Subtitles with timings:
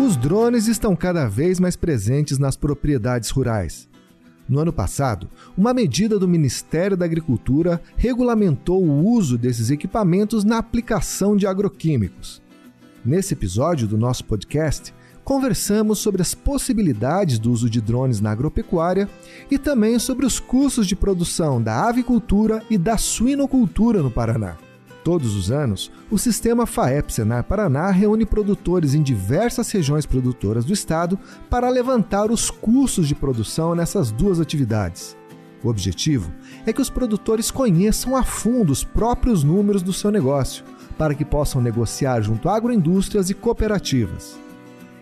[0.00, 3.86] Os drones estão cada vez mais presentes nas propriedades rurais.
[4.48, 10.56] No ano passado, uma medida do Ministério da Agricultura regulamentou o uso desses equipamentos na
[10.56, 12.40] aplicação de agroquímicos.
[13.04, 19.06] Nesse episódio do nosso podcast, conversamos sobre as possibilidades do uso de drones na agropecuária
[19.50, 24.56] e também sobre os custos de produção da avicultura e da suinocultura no Paraná.
[25.02, 30.74] Todos os anos, o sistema FAEP Senar Paraná reúne produtores em diversas regiões produtoras do
[30.74, 35.16] estado para levantar os custos de produção nessas duas atividades.
[35.62, 36.30] O objetivo
[36.66, 40.64] é que os produtores conheçam a fundo os próprios números do seu negócio,
[40.98, 44.38] para que possam negociar junto a agroindústrias e cooperativas.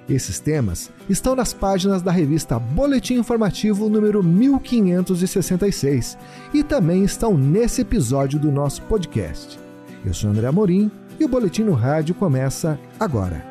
[0.08, 6.16] Esses temas estão nas páginas da revista Boletim Informativo número 1566
[6.55, 9.67] e também estão nesse episódio do nosso podcast.
[10.04, 13.44] Eu sou André Amorim e o Boletim no Rádio começa agora.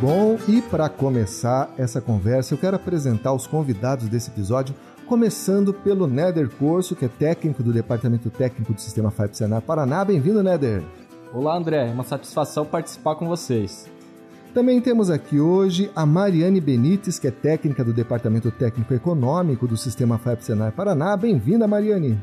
[0.00, 4.74] Bom, e para começar essa conversa, eu quero apresentar os convidados desse episódio,
[5.06, 10.04] começando pelo Néder Corso, que é técnico do Departamento Técnico do Sistema FIPE Senar Paraná.
[10.04, 10.82] Bem-vindo, Néder.
[11.32, 11.88] Olá, André.
[11.88, 13.91] É uma satisfação participar com vocês.
[14.54, 19.78] Também temos aqui hoje a Mariane Benites, que é técnica do Departamento Técnico Econômico do
[19.78, 21.16] Sistema FAP Senar Paraná.
[21.16, 22.20] Bem-vinda, Mariane.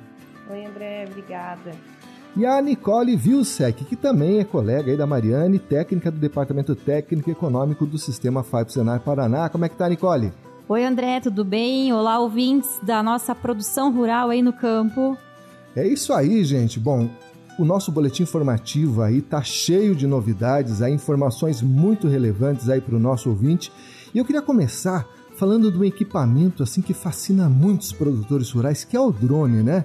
[0.48, 1.72] Oi, André, obrigada.
[2.38, 7.32] E a Nicole Vilsec, que também é colega aí da Mariane, técnica do Departamento Técnico
[7.32, 9.50] Econômico do Sistema FAP Senar Paraná.
[9.50, 10.32] Como é que tá, Nicole?
[10.68, 11.92] Oi, André, tudo bem?
[11.92, 15.18] Olá, ouvintes da nossa produção rural aí no campo.
[15.76, 16.80] É isso aí, gente.
[16.80, 17.10] Bom,
[17.60, 22.96] o nosso boletim informativo aí tá cheio de novidades, aí, informações muito relevantes aí para
[22.96, 23.70] o nosso ouvinte.
[24.14, 28.96] E eu queria começar falando de um equipamento assim que fascina muitos produtores rurais, que
[28.96, 29.84] é o drone, né?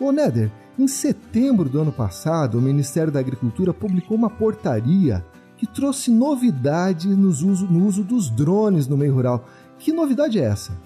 [0.00, 5.24] Ô Néder, em setembro do ano passado, o Ministério da Agricultura publicou uma portaria
[5.56, 9.44] que trouxe novidade nos uso, no uso dos drones no meio rural.
[9.78, 10.76] Que novidade é essa?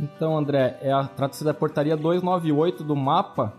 [0.00, 3.52] Então, André, é trata-se da portaria 298 do MAPA,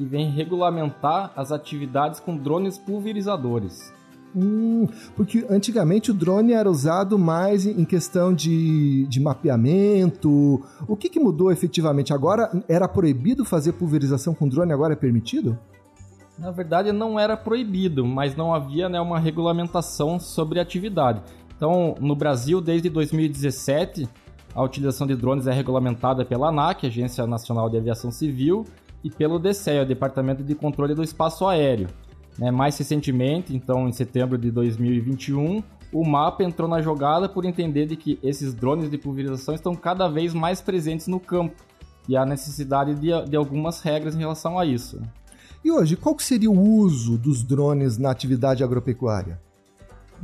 [0.00, 3.92] que vem regulamentar as atividades com drones pulverizadores.
[4.34, 10.64] Hum, porque antigamente o drone era usado mais em questão de, de mapeamento.
[10.88, 12.14] O que, que mudou efetivamente?
[12.14, 15.58] Agora era proibido fazer pulverização com drone, agora é permitido?
[16.38, 21.20] Na verdade, não era proibido, mas não havia né, uma regulamentação sobre a atividade.
[21.54, 24.08] Então, no Brasil, desde 2017,
[24.54, 28.64] a utilização de drones é regulamentada pela ANAC, Agência Nacional de Aviação Civil,
[29.02, 31.88] e pelo DCE, o Departamento de Controle do Espaço Aéreo.
[32.38, 35.62] Né, mais recentemente, então em setembro de 2021,
[35.92, 40.08] o MAPA entrou na jogada por entender de que esses drones de pulverização estão cada
[40.08, 41.56] vez mais presentes no campo
[42.08, 45.00] e há necessidade de, de algumas regras em relação a isso.
[45.62, 49.38] E hoje, qual seria o uso dos drones na atividade agropecuária?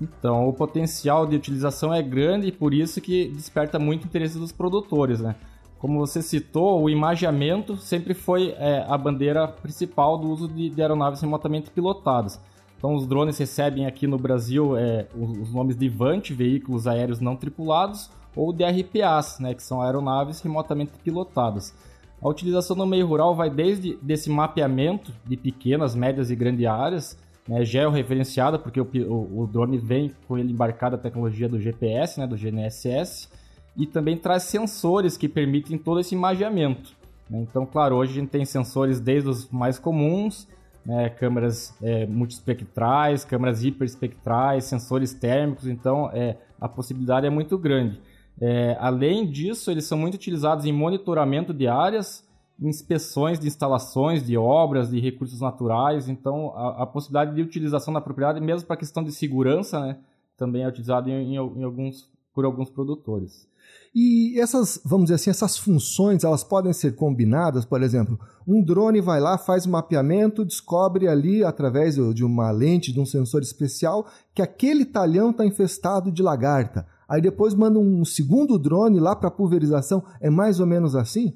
[0.01, 4.53] Então, o potencial de utilização é grande e por isso que desperta muito interesse dos
[4.53, 5.35] produtores, né?
[5.79, 10.81] Como você citou, o imageamento sempre foi é, a bandeira principal do uso de, de,
[10.81, 12.41] aeronaves remotamente pilotadas.
[12.79, 17.21] Então, os drones recebem aqui no Brasil é, os, os, nomes de VANT, Veículos Aéreos
[17.21, 21.75] Não Tripulados, ou de RPAs, né, que são aeronaves remotamente pilotadas.
[22.21, 27.19] A utilização no meio rural vai desde desse mapeamento de pequenas, médias e grandes áreas,
[27.47, 32.19] né, georreferenciada, porque o, o, o drone vem com ele embarcado a tecnologia do GPS,
[32.19, 33.29] né, do GNSS,
[33.77, 36.97] e também traz sensores que permitem todo esse imageamento.
[37.29, 37.41] Né?
[37.41, 40.49] Então, claro, hoje a gente tem sensores desde os mais comuns,
[40.85, 48.01] né, câmeras é, multiespectrais, câmeras hiperespectrais, sensores térmicos, então é, a possibilidade é muito grande.
[48.41, 52.25] É, além disso, eles são muito utilizados em monitoramento de áreas,
[52.61, 58.01] inspeções de instalações, de obras, de recursos naturais, então a, a possibilidade de utilização na
[58.01, 59.97] propriedade, mesmo para questão de segurança, né,
[60.37, 63.49] também é utilizado em, em, em alguns, por alguns produtores.
[63.95, 69.01] E essas, vamos dizer assim, essas funções, elas podem ser combinadas, por exemplo, um drone
[69.01, 74.07] vai lá, faz um mapeamento, descobre ali, através de uma lente, de um sensor especial,
[74.35, 76.87] que aquele talhão está infestado de lagarta.
[77.09, 80.05] Aí depois manda um segundo drone lá para pulverização.
[80.21, 81.33] É mais ou menos assim?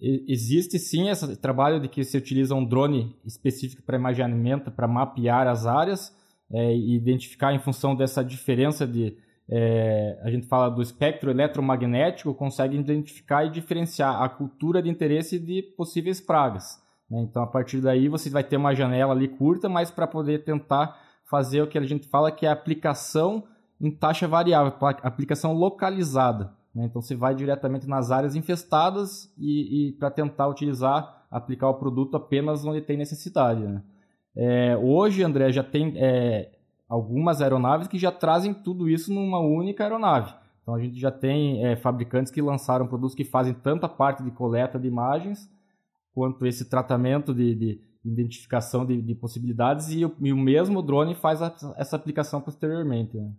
[0.00, 5.48] Existe sim esse trabalho de que se utiliza um drone específico para imaginamento, para mapear
[5.48, 6.14] as áreas
[6.52, 9.16] é, e identificar em função dessa diferença de,
[9.48, 15.38] é, a gente fala do espectro eletromagnético, consegue identificar e diferenciar a cultura de interesse
[15.38, 16.82] de possíveis pragas.
[17.08, 17.20] Né?
[17.22, 21.00] Então, a partir daí, você vai ter uma janela ali curta, mas para poder tentar
[21.30, 23.44] fazer o que a gente fala que é a aplicação
[23.80, 24.72] em taxa variável,
[25.02, 26.52] aplicação localizada.
[26.74, 26.86] Né?
[26.86, 32.16] Então, você vai diretamente nas áreas infestadas e, e para tentar utilizar, aplicar o produto
[32.16, 33.60] apenas onde tem necessidade.
[33.60, 33.82] Né?
[34.36, 36.50] É, hoje, André, já tem é,
[36.88, 40.32] algumas aeronaves que já trazem tudo isso numa única aeronave.
[40.62, 44.22] Então a gente já tem é, fabricantes que lançaram produtos que fazem tanto a parte
[44.22, 45.48] de coleta de imagens
[46.12, 51.14] quanto esse tratamento de, de identificação de, de possibilidades e o, e o, mesmo drone
[51.14, 53.16] faz a, essa aplicação posteriormente.
[53.16, 53.30] Né?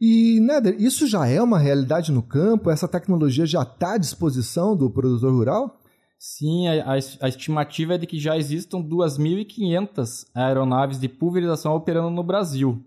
[0.00, 2.70] E, Neder, isso já é uma realidade no campo?
[2.70, 5.80] Essa tecnologia já está à disposição do produtor rural?
[6.18, 12.22] Sim, a, a estimativa é de que já existam 2.500 aeronaves de pulverização operando no
[12.22, 12.84] Brasil.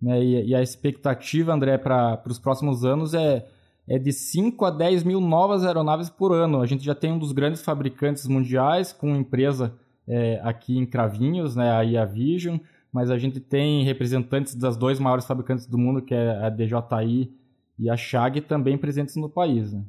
[0.00, 0.22] Né?
[0.22, 3.46] E, e a expectativa, André, para os próximos anos é,
[3.88, 6.60] é de 5 a 10 mil novas aeronaves por ano.
[6.60, 9.74] A gente já tem um dos grandes fabricantes mundiais, com empresa
[10.06, 12.58] é, aqui em Cravinhos, né, a Vision,
[12.92, 17.30] mas a gente tem representantes das dois maiores fabricantes do mundo, que é a DJI
[17.78, 19.72] e a Chag, também presentes no país.
[19.72, 19.84] Né?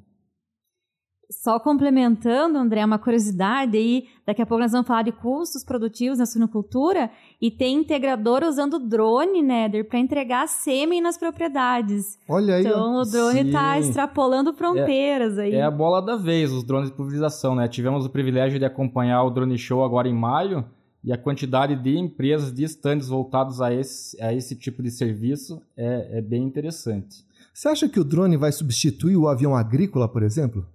[1.29, 6.19] Só complementando, André, uma curiosidade aí, daqui a pouco nós vamos falar de custos produtivos
[6.19, 12.17] na suinocultura e tem integrador usando drone, Nether, para entregar sêmen nas propriedades.
[12.29, 12.65] Olha aí.
[12.65, 15.55] Então o drone está extrapolando fronteiras é, aí.
[15.55, 17.67] É a bola da vez, os drones de pulverização, né?
[17.67, 20.63] Tivemos o privilégio de acompanhar o Drone Show agora em maio
[21.03, 25.61] e a quantidade de empresas, de estandes voltados a esse, a esse tipo de serviço
[25.75, 27.25] é, é bem interessante.
[27.53, 30.65] Você acha que o drone vai substituir o avião agrícola, por exemplo?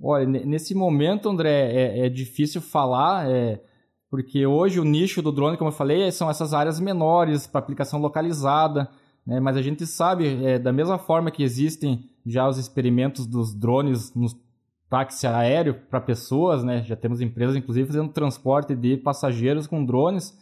[0.00, 3.62] Olha, nesse momento, André, é, é difícil falar, é,
[4.10, 8.00] porque hoje o nicho do drone, como eu falei, são essas áreas menores para aplicação
[8.00, 8.90] localizada,
[9.26, 9.38] né?
[9.40, 14.14] mas a gente sabe, é, da mesma forma que existem já os experimentos dos drones
[14.14, 14.26] no
[14.90, 16.82] táxi aéreo para pessoas, né?
[16.82, 20.36] já temos empresas, inclusive, fazendo transporte de passageiros com drones,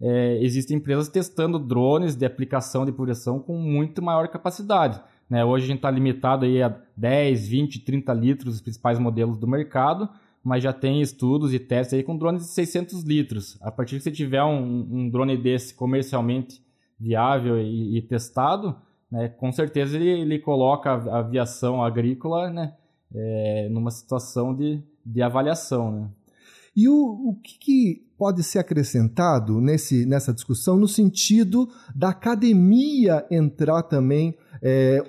[0.00, 5.00] é, existem empresas testando drones de aplicação de pulverização com muito maior capacidade.
[5.34, 5.44] Né?
[5.44, 9.48] Hoje a gente está limitado aí a 10, 20, 30 litros, os principais modelos do
[9.48, 10.08] mercado,
[10.44, 13.58] mas já tem estudos e testes aí com drones de 600 litros.
[13.60, 16.64] A partir que você tiver um, um drone desse comercialmente
[17.00, 18.76] viável e, e testado,
[19.10, 22.72] né, com certeza ele, ele coloca a aviação agrícola né,
[23.12, 25.90] é, numa situação de, de avaliação.
[25.90, 26.10] Né?
[26.76, 33.26] E o, o que, que, pode ser acrescentado nesse, nessa discussão no sentido da academia
[33.30, 35.02] entrar também é,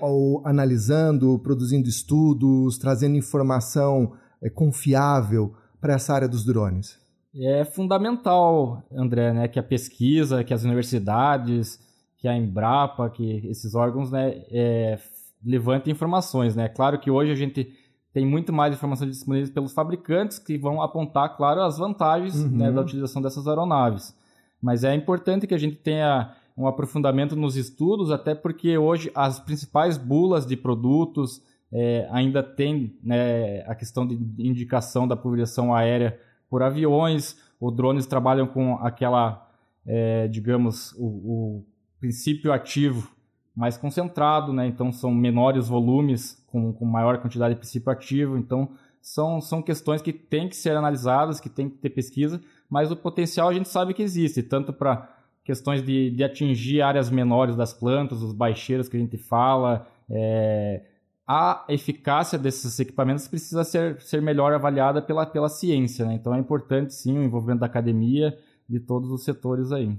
[0.44, 7.00] analisando, produzindo estudos, trazendo informação é, confiável para essa área dos drones?
[7.38, 11.80] É fundamental, André, né, que a pesquisa, que as universidades,
[12.18, 14.98] que a Embrapa, que esses órgãos né, é,
[15.46, 16.56] levantem informações.
[16.56, 16.70] Né?
[16.70, 17.72] Claro que hoje a gente
[18.16, 22.48] tem muito mais informações disponíveis pelos fabricantes que vão apontar, claro, as vantagens uhum.
[22.48, 24.16] né, da utilização dessas aeronaves.
[24.62, 29.38] Mas é importante que a gente tenha um aprofundamento nos estudos, até porque hoje as
[29.42, 36.18] principais bulas de produtos é, ainda tem né, a questão de indicação da pulverização aérea
[36.50, 39.46] por aviões, os drones trabalham com aquela,
[39.86, 41.66] é, digamos, o, o,
[42.00, 43.12] princípio ativo
[43.56, 44.68] mais concentrado, né?
[44.68, 48.69] então são menores volumes com, com maior quantidade de princípio ativo, então
[49.02, 52.96] são, são questões que têm que ser analisadas, que tem que ter pesquisa, mas o
[52.96, 55.10] potencial a gente sabe que existe, tanto para
[55.44, 59.88] questões de, de atingir áreas menores das plantas, os baixeiros que a gente fala.
[60.10, 60.81] É,
[61.28, 66.06] a eficácia desses equipamentos precisa ser, ser melhor avaliada pela, pela ciência.
[66.06, 66.16] Né?
[66.16, 68.38] Então é importante sim o envolvimento da academia,
[68.68, 69.96] de todos os setores aí.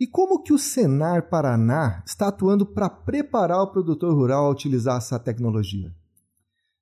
[0.00, 4.98] E como que o Senar Paraná está atuando para preparar o produtor rural a utilizar
[4.98, 5.92] essa tecnologia?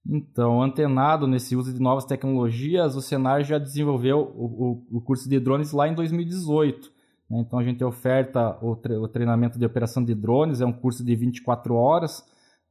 [0.09, 5.41] Então, antenado nesse uso de novas tecnologias, o Senar já desenvolveu o, o, curso de
[5.41, 6.93] drones lá em 2018.
[7.31, 7.41] Né?
[7.41, 11.17] Então a gente oferta o, o, treinamento de operação de drones, é um curso de
[11.17, 12.23] 24 horas,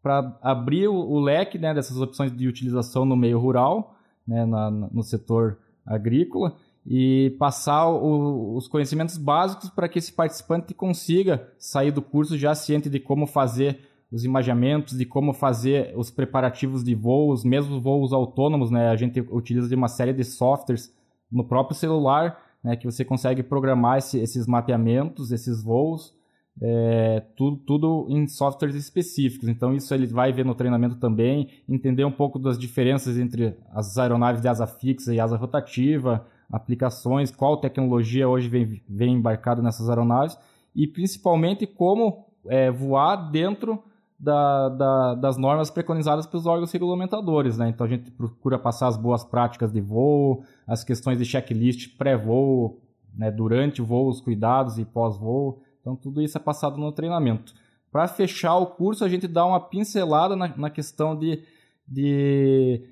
[0.01, 4.69] para abrir o, o leque né, dessas opções de utilização no meio rural, né, na,
[4.69, 11.91] no setor agrícola, e passar o, os conhecimentos básicos para que esse participante consiga sair
[11.91, 13.79] do curso já ciente de como fazer
[14.11, 18.89] os imaginamentos, de como fazer os preparativos de voos, mesmo voos autônomos, né?
[18.89, 20.93] A gente utiliza de uma série de softwares
[21.31, 26.15] no próprio celular né, que você consegue programar esse, esses mapeamentos, esses voos,
[26.61, 29.47] é, tudo, tudo em softwares específicos.
[29.47, 33.97] Então, isso ele vai ver no treinamento também, entender um pouco das diferenças entre as
[33.97, 39.89] aeronaves de asa fixa e asa rotativa, aplicações, qual tecnologia hoje vem, vem embarcado nessas
[39.89, 40.37] aeronaves
[40.75, 43.83] e principalmente como é, voar dentro
[44.19, 47.57] da, da, das normas preconizadas pelos órgãos regulamentadores.
[47.57, 47.69] Né?
[47.69, 52.79] Então a gente procura passar as boas práticas de voo, as questões de checklist pré-voo,
[53.13, 53.31] né?
[53.31, 55.61] durante voo, os cuidados e pós-voo.
[55.81, 57.53] Então tudo isso é passado no treinamento.
[57.91, 61.41] Para fechar o curso, a gente dá uma pincelada na, na questão de,
[61.87, 62.83] de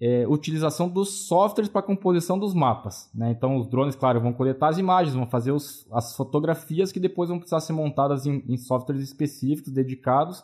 [0.00, 3.10] é, utilização dos softwares para composição dos mapas.
[3.14, 3.30] Né?
[3.30, 7.28] Então, os drones, claro, vão coletar as imagens, vão fazer os, as fotografias que depois
[7.28, 10.42] vão precisar ser montadas em, em softwares específicos, dedicados,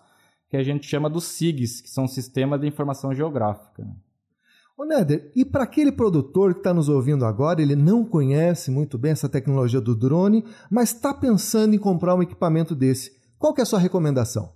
[0.48, 3.86] que a gente chama dos SIGs, que são Sistemas de Informação Geográfica.
[4.78, 4.84] Ô
[5.34, 9.26] e para aquele produtor que está nos ouvindo agora, ele não conhece muito bem essa
[9.26, 13.66] tecnologia do drone, mas está pensando em comprar um equipamento desse, qual que é a
[13.66, 14.52] sua recomendação?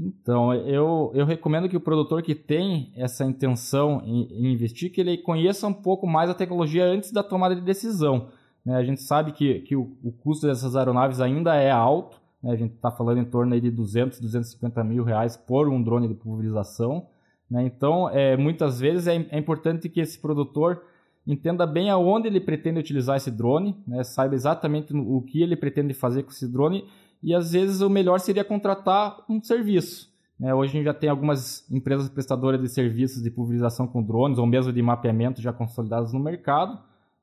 [0.00, 5.00] Então, eu, eu recomendo que o produtor que tem essa intenção em, em, investir, que
[5.00, 8.28] ele conheça um pouco mais a tecnologia antes da tomada de decisão.
[8.64, 8.76] Né?
[8.76, 12.52] A gente sabe que, que o, o custo dessas aeronaves ainda é alto, né?
[12.52, 16.14] a gente está falando em torno de 200, 250 mil reais por um drone de
[16.14, 17.08] pulverização.
[17.50, 17.64] Né?
[17.64, 20.80] Então, é, muitas vezes é, é, importante que esse produtor
[21.26, 24.04] entenda bem aonde ele pretende utilizar esse drone, né?
[24.04, 26.84] saiba exatamente o que ele pretende fazer com esse drone
[27.22, 30.08] e às vezes o melhor seria contratar um serviço.
[30.38, 30.54] Né?
[30.54, 34.46] Hoje a gente já tem algumas empresas prestadoras de serviços de pulverização com drones ou
[34.46, 36.78] mesmo de mapeamento já consolidadas no mercado.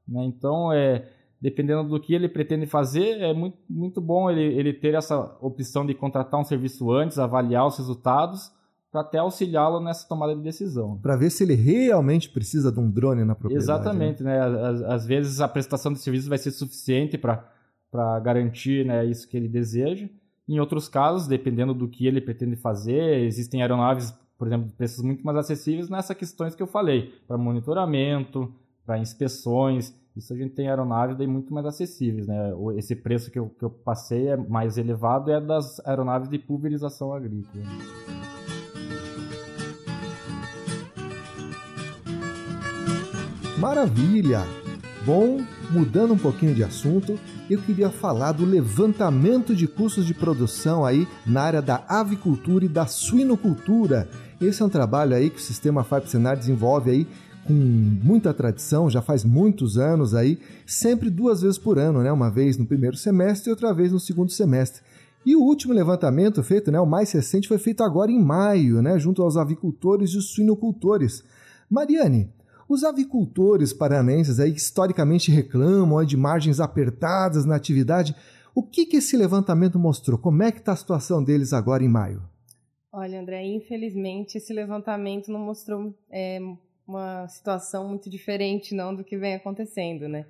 [0.08, 0.26] Né?
[0.26, 1.08] Então, é,
[1.40, 5.86] dependendo do que ele pretende fazer, é muito, muito bom ele, ele ter essa opção
[5.86, 8.52] de contratar um serviço antes, avaliar os resultados,
[8.92, 10.98] para até auxiliá-lo nessa tomada de decisão.
[11.02, 13.64] Para ver se ele realmente precisa de um drone na propriedade.
[13.64, 14.40] Exatamente, né?
[14.40, 14.68] né?
[14.68, 17.46] Às, às vezes a prestação de serviço vai ser suficiente para
[17.96, 20.10] para garantir né, isso que ele deseja.
[20.48, 25.02] Em outros casos, dependendo do que ele pretende fazer, existem aeronaves, por exemplo, de preços
[25.02, 28.54] muito mais acessíveis nessas questões que eu falei, para monitoramento,
[28.86, 29.96] para inspeções.
[30.14, 32.28] Isso a gente tem aeronaves daí muito mais acessíveis.
[32.28, 32.52] Né?
[32.76, 37.14] Esse preço que eu, que eu passei é mais elevado é das aeronaves de pulverização
[37.14, 37.64] agrícola.
[43.58, 44.42] Maravilha!
[45.06, 45.38] Bom,
[45.72, 47.18] mudando um pouquinho de assunto,
[47.50, 52.70] eu queria falar do levantamento de custos de produção aí na área da avicultura e
[52.70, 54.10] da suinocultura.
[54.42, 57.08] Esse é um trabalho aí que o sistema FAP Senar desenvolve aí
[57.46, 62.12] com muita tradição, já faz muitos anos aí, sempre duas vezes por ano, né?
[62.12, 64.82] Uma vez no primeiro semestre e outra vez no segundo semestre.
[65.24, 68.98] E o último levantamento feito, né, o mais recente, foi feito agora em maio, né,
[69.00, 71.24] junto aos avicultores e suinocultores.
[71.70, 72.30] Mariane,
[72.68, 78.16] os avicultores paranenses aí historicamente reclamam de margens apertadas na atividade.
[78.54, 80.18] O que, que esse levantamento mostrou?
[80.18, 82.24] Como é que está a situação deles agora em maio?
[82.92, 86.40] Olha, André, infelizmente esse levantamento não mostrou é,
[86.88, 90.26] uma situação muito diferente não do que vem acontecendo, né?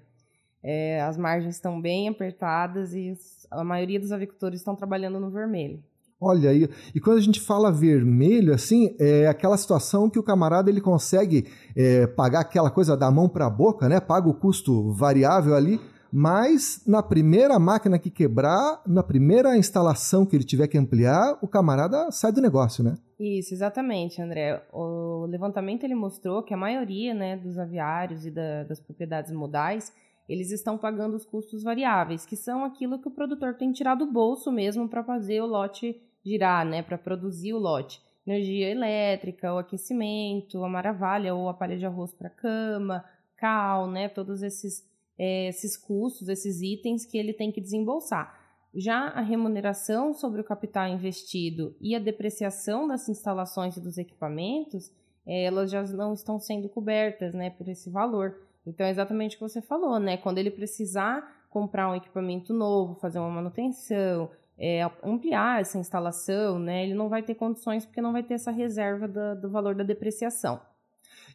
[0.63, 3.15] É, as margens estão bem apertadas e
[3.51, 5.83] a maioria dos avicultores estão trabalhando no vermelho.
[6.27, 10.71] Olha aí, e quando a gente fala vermelho, assim, é aquela situação que o camarada
[10.71, 13.99] ele consegue é, pagar aquela coisa da mão para a boca, né?
[13.99, 15.79] Paga o custo variável ali,
[16.11, 21.47] mas na primeira máquina que quebrar, na primeira instalação que ele tiver que ampliar, o
[21.47, 22.95] camarada sai do negócio, né?
[23.19, 24.65] Isso, exatamente, André.
[24.73, 29.93] O levantamento ele mostrou que a maioria né, dos aviários e da, das propriedades modais
[30.27, 34.11] eles estão pagando os custos variáveis, que são aquilo que o produtor tem tirado do
[34.11, 38.01] bolso mesmo para fazer o lote girar, né, para produzir o lote.
[38.25, 43.05] Energia elétrica, o aquecimento, a maravalha ou a palha de arroz para cama,
[43.37, 44.83] cal, né, todos esses,
[45.17, 48.43] é, esses custos, esses itens que ele tem que desembolsar.
[48.73, 54.91] Já a remuneração sobre o capital investido e a depreciação das instalações e dos equipamentos,
[55.25, 58.41] é, elas já não estão sendo cobertas né, por esse valor.
[58.65, 60.17] Então, é exatamente o que você falou, né?
[60.17, 66.83] Quando ele precisar comprar um equipamento novo, fazer uma manutenção, é, ampliar essa instalação, né,
[66.83, 69.83] ele não vai ter condições porque não vai ter essa reserva do, do valor da
[69.83, 70.59] depreciação.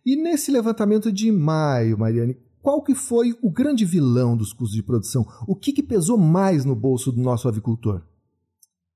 [0.05, 4.83] E nesse levantamento de maio, Mariane, qual que foi o grande vilão dos custos de
[4.83, 5.27] produção?
[5.47, 8.03] O que, que pesou mais no bolso do nosso avicultor?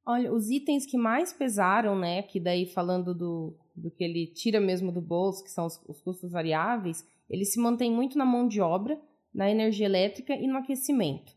[0.07, 4.61] Olha, os itens que mais pesaram, né, que daí falando do, do que ele tira
[4.61, 8.47] mesmo do bolso, que são os, os custos variáveis, ele se mantém muito na mão
[8.47, 9.01] de obra,
[9.35, 11.33] na energia elétrica e no aquecimento.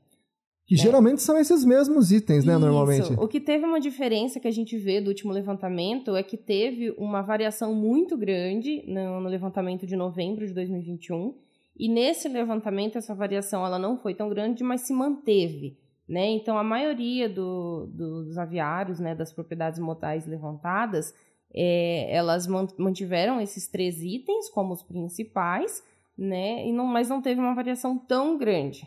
[0.67, 0.77] Que é.
[0.77, 2.59] geralmente são esses mesmos itens, né, Isso.
[2.59, 3.13] normalmente.
[3.13, 6.93] O que teve uma diferença que a gente vê do último levantamento é que teve
[6.97, 11.33] uma variação muito grande no, no levantamento de novembro de 2021.
[11.79, 15.77] E nesse levantamento, essa variação ela não foi tão grande, mas se manteve.
[16.07, 16.27] Né?
[16.31, 21.13] Então, a maioria do, dos aviários, né, das propriedades motais levantadas,
[21.53, 22.45] é, elas
[22.77, 25.81] mantiveram esses três itens como os principais,
[26.17, 26.67] né?
[26.67, 28.85] e não, mas não teve uma variação tão grande.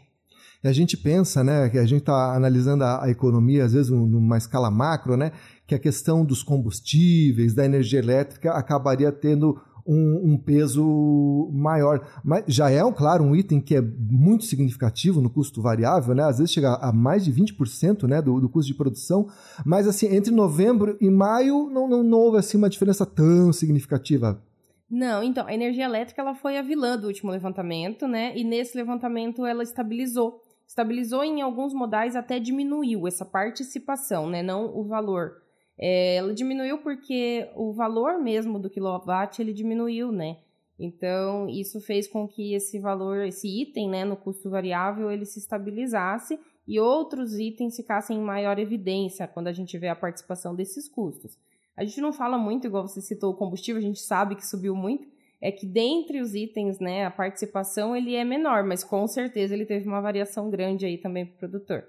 [0.63, 3.91] E a gente pensa, né, que a gente está analisando a, a, economia, às vezes,
[3.91, 5.33] numa escala macro, né,
[5.67, 12.07] que a questão dos combustíveis, da energia elétrica, acabaria tendo um, um, peso maior.
[12.23, 16.25] Mas já é, claro, um item que é muito significativo no custo variável, né?
[16.25, 19.29] Às vezes chega a mais de 20% né, do, do custo de produção.
[19.65, 24.43] Mas assim, entre novembro e maio não, não, não houve assim, uma diferença tão significativa.
[24.91, 28.37] Não, então, a energia elétrica ela foi a vilã do último levantamento, né?
[28.37, 30.43] E nesse levantamento ela estabilizou.
[30.71, 34.41] Estabilizou em alguns modais até diminuiu essa participação, né?
[34.41, 35.43] Não o valor.
[35.77, 40.37] É, ela diminuiu porque o valor mesmo do quilowatt ele diminuiu, né?
[40.79, 45.41] Então, isso fez com que esse valor, esse item, né, no custo variável, ele se
[45.41, 50.89] estabilizasse e outros itens ficassem em maior evidência quando a gente vê a participação desses
[50.89, 51.37] custos.
[51.77, 54.77] A gente não fala muito, igual você citou o combustível, a gente sabe que subiu
[54.77, 55.09] muito,
[55.41, 59.65] é que dentre os itens, né, a participação ele é menor, mas com certeza ele
[59.65, 61.85] teve uma variação grande aí também para o produtor.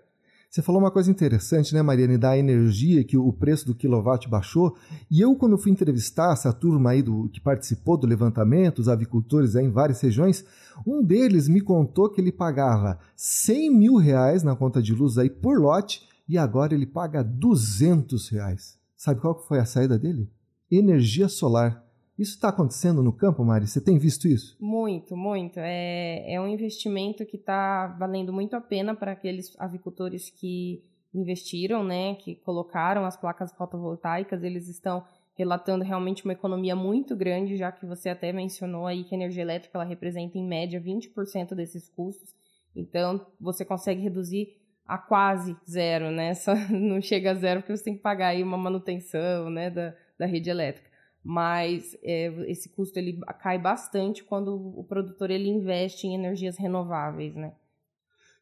[0.52, 4.76] Você falou uma coisa interessante, né, Mariane, da energia, que o preço do quilowatt baixou.
[5.10, 9.56] E eu, quando fui entrevistar essa turma aí do, que participou do levantamento, os avicultores
[9.56, 10.44] aí em várias regiões,
[10.86, 15.30] um deles me contou que ele pagava 100 mil reais na conta de luz aí
[15.30, 18.78] por lote e agora ele paga 200 reais.
[18.98, 20.30] Sabe qual foi a saída dele?
[20.70, 21.82] Energia solar.
[22.22, 23.66] Isso está acontecendo no campo, Mari?
[23.66, 24.56] Você tem visto isso?
[24.62, 25.60] Muito, muito.
[25.60, 31.84] É, é um investimento que está valendo muito a pena para aqueles avicultores que investiram,
[31.84, 34.44] né, que colocaram as placas fotovoltaicas.
[34.44, 35.04] Eles estão
[35.36, 39.42] relatando realmente uma economia muito grande, já que você até mencionou aí que a energia
[39.42, 42.30] elétrica ela representa em média 20% desses custos.
[42.76, 44.48] Então, você consegue reduzir
[44.86, 46.36] a quase zero, né?
[46.38, 49.96] Só não chega a zero porque você tem que pagar aí uma manutenção, né, da,
[50.20, 50.91] da rede elétrica.
[51.24, 57.36] Mas é, esse custo ele cai bastante quando o produtor ele investe em energias renováveis,
[57.36, 57.54] né?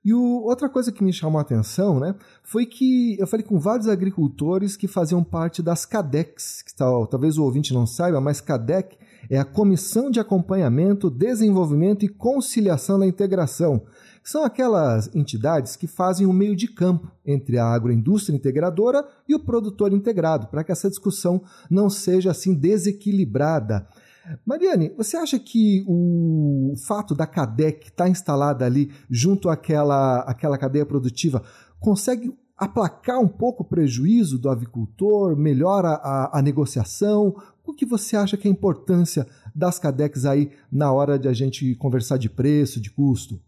[0.04, 3.60] E o, outra coisa que me chamou a atenção, né, foi que eu falei com
[3.60, 8.40] vários agricultores que faziam parte das CADECs, que tal, talvez o ouvinte não saiba, mas
[8.40, 8.98] CADEC
[9.30, 13.84] é a Comissão de Acompanhamento, Desenvolvimento e Conciliação da Integração,
[14.30, 19.34] são aquelas entidades que fazem o um meio de campo entre a agroindústria integradora e
[19.34, 23.88] o produtor integrado, para que essa discussão não seja assim desequilibrada.
[24.46, 30.60] Mariane, você acha que o fato da CADEC estar tá instalada ali junto àquela, àquela
[30.60, 31.42] cadeia produtiva
[31.80, 37.36] consegue aplacar um pouco o prejuízo do avicultor, melhora a, a negociação?
[37.66, 41.34] O que você acha que é a importância das CADECs aí na hora de a
[41.34, 43.42] gente conversar de preço, de custo?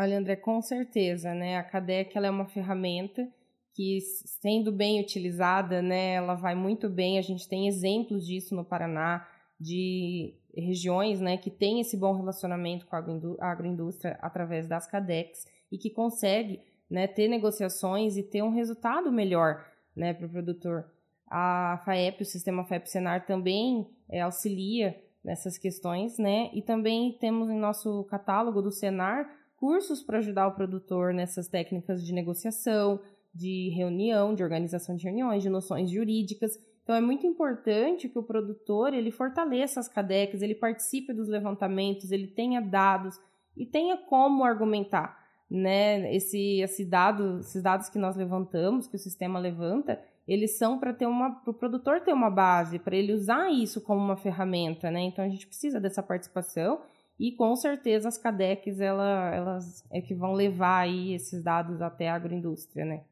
[0.00, 1.56] Olha, André, com certeza, né?
[1.56, 3.28] A CADEC ela é uma ferramenta
[3.74, 3.98] que,
[4.40, 7.18] sendo bem utilizada, né, ela vai muito bem.
[7.18, 9.26] A gente tem exemplos disso no Paraná,
[9.58, 15.76] de regiões né, que têm esse bom relacionamento com a agroindústria através das CADECs e
[15.76, 20.88] que consegue né, ter negociações e ter um resultado melhor né, para o produtor.
[21.28, 26.50] A FAEP, o sistema FAEP-Senar, também é, auxilia nessas questões, né?
[26.54, 32.04] E também temos em nosso catálogo do Senar cursos para ajudar o produtor nessas técnicas
[32.04, 33.00] de negociação,
[33.34, 36.58] de reunião, de organização de reuniões, de noções jurídicas.
[36.82, 42.10] Então é muito importante que o produtor ele fortaleça as cadecas, ele participe dos levantamentos,
[42.10, 43.20] ele tenha dados
[43.56, 45.18] e tenha como argumentar,
[45.50, 46.14] né?
[46.14, 50.92] Esse, esse dado, esses dados que nós levantamos, que o sistema levanta, eles são para
[50.92, 54.90] ter uma, para o produtor ter uma base, para ele usar isso como uma ferramenta,
[54.90, 55.00] né?
[55.00, 56.80] Então a gente precisa dessa participação
[57.18, 62.08] e com certeza as CADECs ela, elas é que vão levar aí esses dados até
[62.08, 63.02] a agroindústria, né?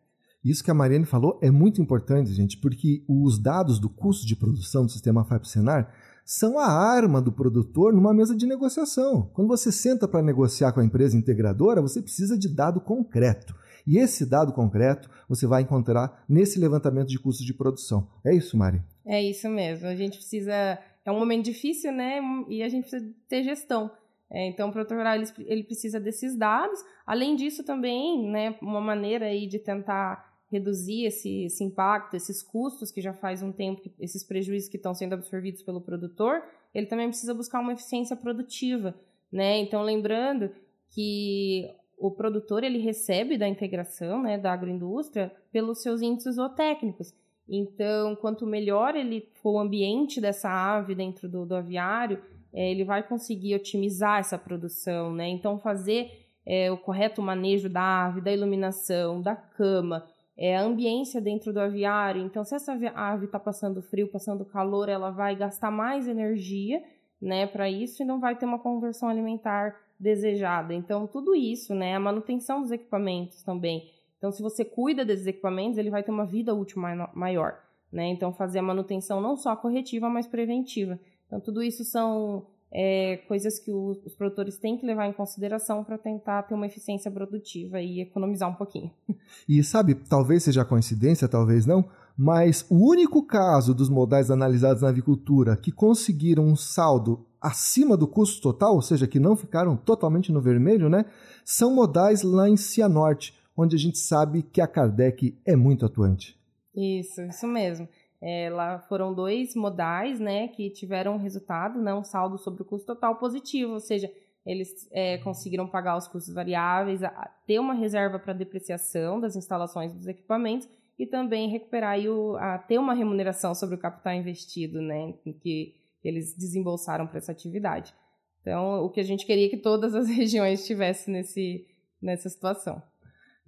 [0.44, 4.36] Isso que a Mariane falou é muito importante, gente, porque os dados do custo de
[4.36, 5.92] produção do sistema FAP-Senar
[6.24, 9.28] são a arma do produtor numa mesa de negociação.
[9.32, 13.54] Quando você senta para negociar com a empresa integradora, você precisa de dado concreto.
[13.86, 18.08] E esse dado concreto você vai encontrar nesse levantamento de custos de produção.
[18.24, 18.82] É isso, Mari?
[19.04, 19.86] É isso mesmo.
[19.86, 22.20] A gente precisa é um momento difícil, né?
[22.48, 23.90] E a gente precisa ter gestão.
[24.28, 26.84] É, então, o produtor ele, ele, precisa desses dados.
[27.06, 32.90] Além disso, também, né, uma maneira aí de tentar reduzir esse, esse impacto, esses custos
[32.90, 36.42] que já faz um tempo, esses prejuízos que estão sendo absorvidos pelo produtor,
[36.74, 38.94] ele também precisa buscar uma eficiência produtiva,
[39.30, 39.58] né?
[39.58, 40.50] Então, lembrando
[40.90, 47.14] que o produtor ele recebe da integração, né, da agroindústria pelos seus índices zootécnicos.
[47.48, 52.20] Então, quanto melhor ele for o ambiente dessa ave dentro do, do aviário,
[52.52, 55.28] é, ele vai conseguir otimizar essa produção, né?
[55.28, 60.06] Então, fazer é, o correto manejo da ave, da iluminação, da cama,
[60.36, 62.22] é, a ambiência dentro do aviário.
[62.22, 66.82] Então, se essa ave está passando frio, passando calor, ela vai gastar mais energia,
[67.20, 70.74] né, para isso e não vai ter uma conversão alimentar desejada.
[70.74, 73.90] Então, tudo isso, né, a manutenção dos equipamentos também.
[74.26, 76.82] Então, se você cuida desses equipamentos, ele vai ter uma vida útil
[77.14, 77.60] maior.
[77.92, 78.08] Né?
[78.08, 80.98] Então, fazer a manutenção não só corretiva, mas preventiva.
[81.28, 85.96] Então, tudo isso são é, coisas que os produtores têm que levar em consideração para
[85.96, 88.90] tentar ter uma eficiência produtiva e economizar um pouquinho.
[89.48, 91.84] E sabe, talvez seja coincidência, talvez não,
[92.16, 98.06] mas o único caso dos modais analisados na avicultura que conseguiram um saldo acima do
[98.06, 101.04] custo total, ou seja, que não ficaram totalmente no vermelho, né,
[101.44, 106.38] são modais lá em Cianorte, onde a gente sabe que a Kardec é muito atuante.
[106.74, 107.88] Isso, isso mesmo.
[108.20, 112.86] É, lá foram dois modais, né, que tiveram resultado, né, um saldo sobre o custo
[112.86, 114.10] total positivo, ou seja,
[114.44, 119.92] eles é, conseguiram pagar os custos variáveis, a, ter uma reserva para depreciação das instalações
[119.92, 125.12] dos equipamentos e também recuperar o, a, ter uma remuneração sobre o capital investido, né,
[125.40, 127.92] que eles desembolsaram para essa atividade.
[128.40, 131.66] Então, o que a gente queria é que todas as regiões estivessem nesse,
[132.00, 132.80] nessa situação.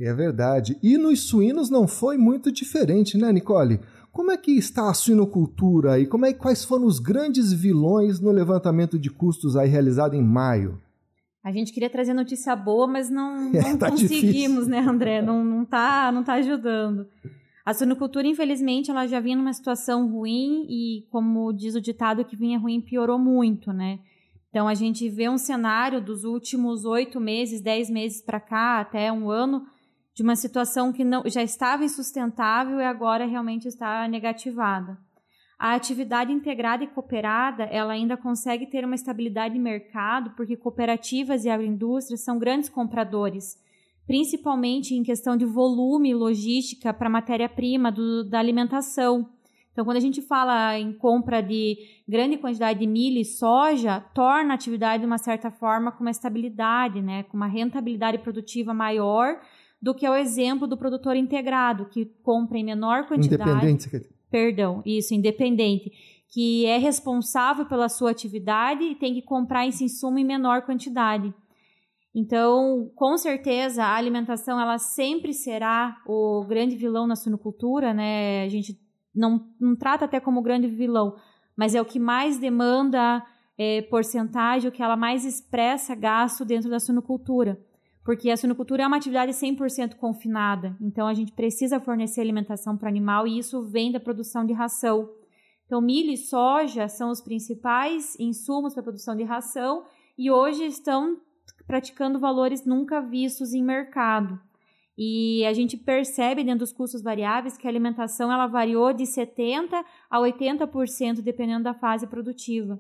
[0.01, 0.79] É verdade.
[0.83, 3.81] E nos suínos não foi muito diferente, né, Nicole?
[4.13, 8.31] Como é que está a suinocultura e como é, quais foram os grandes vilões no
[8.31, 10.81] levantamento de custos aí realizado em maio?
[11.45, 14.69] A gente queria trazer notícia boa, mas não, é, não tá conseguimos, difícil.
[14.69, 15.23] né, André?
[15.23, 17.07] Não, não, tá, não tá ajudando.
[17.65, 22.37] A suinocultura, infelizmente, ela já vinha numa situação ruim e, como diz o ditado, que
[22.37, 23.99] vinha ruim piorou muito, né?
[24.49, 29.13] Então, a gente vê um cenário dos últimos oito meses, dez meses para cá, até
[29.13, 29.67] um ano,
[30.19, 34.99] de uma situação que não, já estava insustentável e agora realmente está negativada.
[35.57, 41.45] A atividade integrada e cooperada, ela ainda consegue ter uma estabilidade de mercado, porque cooperativas
[41.45, 43.63] e agroindústrias são grandes compradores,
[44.09, 47.95] principalmente em questão de volume e logística para matéria-prima
[48.29, 49.31] da alimentação.
[49.71, 51.77] Então, quando a gente fala em compra de
[52.09, 56.11] grande quantidade de milho e soja, torna a atividade, de uma certa forma, com uma
[56.11, 59.41] estabilidade, né, com uma rentabilidade produtiva maior
[59.81, 63.51] do que é o exemplo do produtor integrado, que compra em menor quantidade.
[63.51, 65.91] Independente, Perdão, isso, independente.
[66.29, 71.33] Que é responsável pela sua atividade e tem que comprar esse insumo em menor quantidade.
[72.15, 78.43] Então, com certeza, a alimentação ela sempre será o grande vilão na suinocultura, né?
[78.43, 78.79] A gente
[79.15, 81.17] não, não trata até como grande vilão,
[81.57, 83.25] mas é o que mais demanda
[83.57, 87.59] é, porcentagem, o que ela mais expressa gasto dentro da suinocultura
[88.09, 92.87] porque a suinocultura é uma atividade 100% confinada, então a gente precisa fornecer alimentação para
[92.87, 95.11] o animal e isso vem da produção de ração.
[95.67, 99.85] Então, milho e soja são os principais insumos para a produção de ração
[100.17, 101.19] e hoje estão
[101.67, 104.41] praticando valores nunca vistos em mercado.
[104.97, 109.85] E a gente percebe dentro dos custos variáveis que a alimentação ela variou de 70%
[110.09, 112.79] a 80% dependendo da fase produtiva.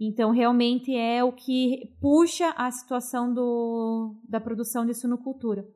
[0.00, 5.68] Então, realmente é o que puxa a situação do, da produção de suinocultura.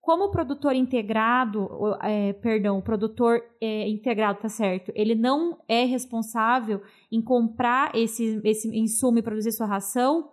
[0.00, 1.68] Como o produtor integrado,
[2.00, 8.40] é, perdão, o produtor é, integrado, tá certo, ele não é responsável em comprar esse,
[8.44, 10.30] esse insumo e produzir sua ração,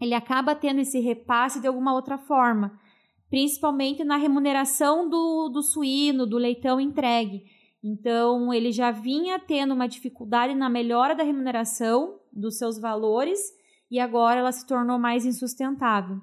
[0.00, 2.78] ele acaba tendo esse repasse de alguma outra forma,
[3.28, 7.42] principalmente na remuneração do, do suíno, do leitão entregue.
[7.84, 13.40] Então, ele já vinha tendo uma dificuldade na melhora da remuneração dos seus valores
[13.90, 16.20] e agora ela se tornou mais insustentável.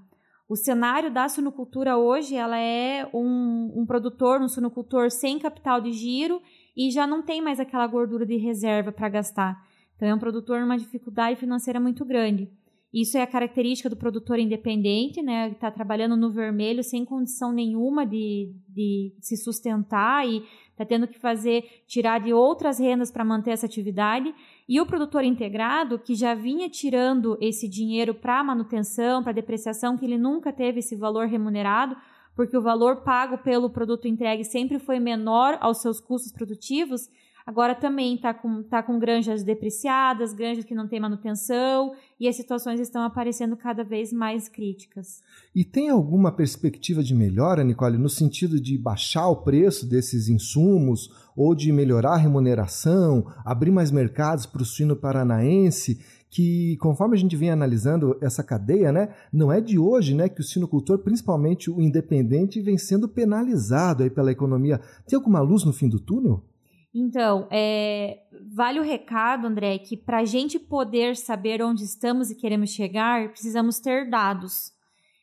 [0.50, 5.92] O cenário da suinocultura hoje ela é um, um produtor, um suinocultor sem capital de
[5.92, 6.42] giro
[6.76, 9.62] e já não tem mais aquela gordura de reserva para gastar.
[9.96, 12.50] Então é um produtor numa dificuldade financeira muito grande.
[12.94, 15.50] Isso é a característica do produtor independente, né?
[15.50, 21.08] Que está trabalhando no vermelho sem condição nenhuma de, de se sustentar e está tendo
[21.08, 24.34] que fazer, tirar de outras rendas para manter essa atividade.
[24.70, 30.06] E o produtor integrado, que já vinha tirando esse dinheiro para manutenção, para depreciação, que
[30.06, 31.96] ele nunca teve esse valor remunerado,
[32.36, 37.10] porque o valor pago pelo produto entregue sempre foi menor aos seus custos produtivos,
[37.48, 42.36] Agora também está com, tá com granjas depreciadas, granjas que não têm manutenção, e as
[42.36, 45.22] situações estão aparecendo cada vez mais críticas.
[45.56, 51.10] E tem alguma perspectiva de melhora, Nicole, no sentido de baixar o preço desses insumos
[51.38, 55.98] ou de melhorar a remuneração, abrir mais mercados para o suíno paranaense?
[56.30, 60.42] que conforme a gente vem analisando essa cadeia, né, não é de hoje, né, que
[60.42, 64.82] o sinocultor, principalmente o independente, vem sendo penalizado aí pela economia.
[65.08, 66.44] Tem alguma luz no fim do túnel?
[66.94, 68.24] Então, é,
[68.54, 73.30] vale o recado, André, que para a gente poder saber onde estamos e queremos chegar,
[73.30, 74.72] precisamos ter dados.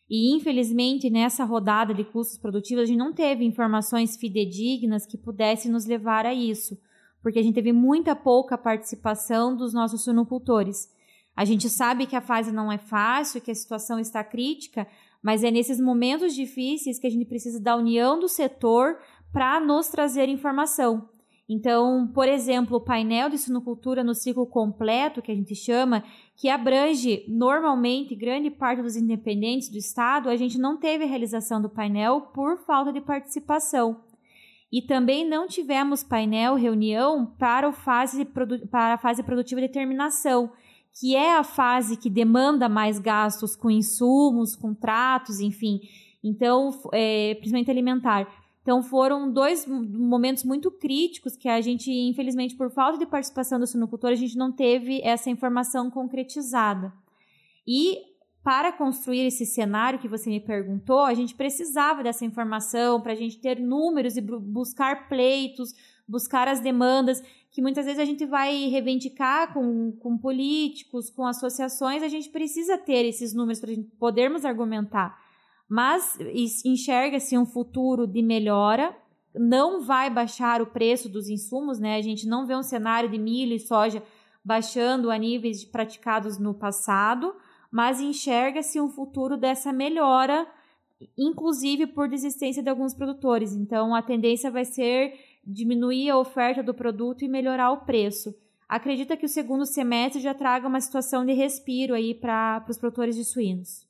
[0.09, 5.71] E, infelizmente, nessa rodada de custos produtivos, a gente não teve informações fidedignas que pudessem
[5.71, 6.79] nos levar a isso,
[7.23, 10.93] porque a gente teve muita pouca participação dos nossos suinocultores.
[11.35, 14.87] A gente sabe que a fase não é fácil, que a situação está crítica,
[15.23, 18.99] mas é nesses momentos difíceis que a gente precisa da união do setor
[19.33, 21.09] para nos trazer informação.
[21.49, 26.03] Então, por exemplo, o painel de sinocultura no ciclo completo, que a gente chama,
[26.37, 31.61] que abrange normalmente grande parte dos independentes do Estado, a gente não teve a realização
[31.61, 34.01] do painel por falta de participação.
[34.73, 40.51] E também não tivemos painel, reunião para, fase, para a fase produtiva de terminação,
[40.99, 45.81] que é a fase que demanda mais gastos com insumos, contratos, enfim.
[46.25, 48.27] Então, é, principalmente alimentar.
[48.65, 53.67] Então foram dois momentos muito críticos que a gente, infelizmente, por falta de participação do
[53.67, 56.91] sinocultor, a gente não teve essa informação concretizada.
[57.69, 57.99] E
[58.43, 63.15] para construir esse cenário que você me perguntou, a gente precisava dessa informação para a
[63.15, 65.75] gente ter números e buscar pleitos,
[66.09, 72.03] buscar as demandas que muitas vezes a gente vai reivindicar com, com políticos, com associações,
[72.03, 75.23] a gente precisa ter esses números para podermos argumentar
[75.69, 76.19] mas
[76.65, 78.95] enxerga-se um futuro de melhora.
[79.35, 81.97] Não vai baixar o preço dos insumos, né?
[81.97, 84.03] A gente não vê um cenário de milho e soja
[84.45, 87.35] baixando a níveis praticados no passado,
[87.71, 90.47] mas enxerga-se um futuro dessa melhora,
[91.17, 93.55] inclusive por desistência de alguns produtores.
[93.55, 98.35] Então, a tendência vai ser diminuir a oferta do produto e melhorar o preço.
[98.69, 103.17] Acredita que o segundo semestre já traga uma situação de respiro aí para os produtores
[103.17, 103.87] de suínos.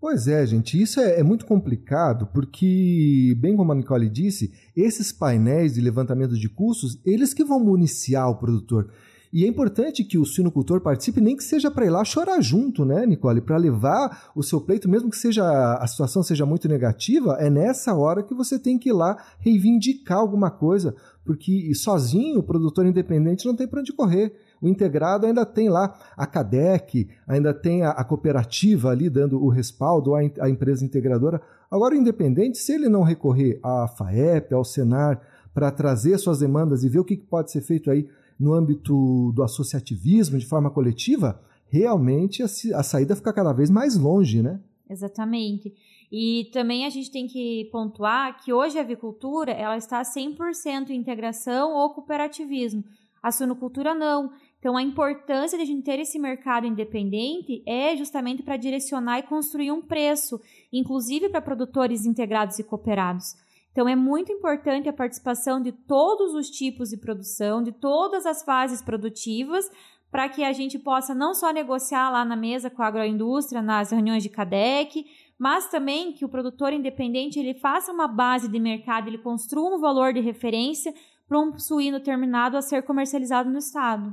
[0.00, 5.10] Pois é, gente, isso é, é, muito complicado porque, bem como a Nicole disse, esses
[5.10, 8.92] painéis de levantamento de custos, eles que vão municiar o produtor.
[9.32, 12.84] E é importante que o sinocultor participe, nem que seja para ir lá chorar junto,
[12.84, 13.40] né, Nicole?
[13.40, 17.92] Para levar o seu pleito, mesmo que seja a situação seja muito negativa, é nessa
[17.94, 23.44] hora que você tem que ir lá reivindicar alguma coisa, porque sozinho o produtor independente
[23.46, 24.32] não tem para onde correr.
[24.60, 29.48] O integrado ainda tem lá a CADEC, ainda tem a, a cooperativa ali dando o
[29.48, 31.40] respaldo, a, a empresa integradora.
[31.70, 35.20] Agora, o independente, se ele não recorrer à FAEP, ao Senar,
[35.54, 39.42] para trazer suas demandas e ver o que pode ser feito aí no âmbito do
[39.42, 44.60] associativismo de forma coletiva, realmente a, a saída fica cada vez mais longe, né?
[44.88, 45.74] Exatamente.
[46.10, 51.74] E também a gente tem que pontuar que hoje a avicultura ela está 100% integração
[51.74, 52.82] ou cooperativismo.
[53.22, 54.30] A suinocultura não.
[54.58, 59.22] Então, a importância de a gente ter esse mercado independente é justamente para direcionar e
[59.22, 60.40] construir um preço,
[60.72, 63.36] inclusive para produtores integrados e cooperados.
[63.70, 68.42] Então, é muito importante a participação de todos os tipos de produção, de todas as
[68.42, 69.70] fases produtivas,
[70.10, 73.92] para que a gente possa não só negociar lá na mesa com a agroindústria, nas
[73.92, 75.06] reuniões de CADEC,
[75.38, 79.80] mas também que o produtor independente ele faça uma base de mercado, ele construa um
[79.80, 80.92] valor de referência
[81.28, 84.12] para um suíno terminado a ser comercializado no estado.